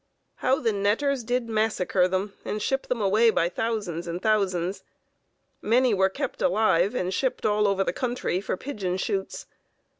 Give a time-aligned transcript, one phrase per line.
[0.37, 4.83] How the netters did massacre them and ship them away by thousands and thousands.
[5.61, 9.45] Many were kept alive and shipped all over the country for pigeon shoots.